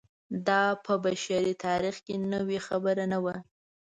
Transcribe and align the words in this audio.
دا 0.47 0.63
په 0.85 0.93
بشري 1.03 1.53
تاریخ 1.65 1.95
کې 2.05 2.15
نوې 2.33 2.59
خبره 2.67 3.05
نه 3.11 3.19
وه. 3.23 3.35